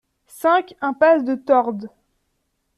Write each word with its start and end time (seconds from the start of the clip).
cinq 0.25 0.73
impasse 0.81 1.23
de 1.23 1.35
Tordes 1.35 1.87